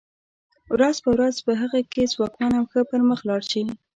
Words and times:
ورځ 0.73 0.95
په 1.03 1.09
ورځ 1.15 1.35
په 1.45 1.51
هغه 1.61 1.79
کې 1.91 2.11
ځواکمن 2.13 2.51
او 2.59 2.63
ښه 2.71 2.81
پرمخ 2.91 3.19
لاړ 3.29 3.41
شي. 3.51 3.63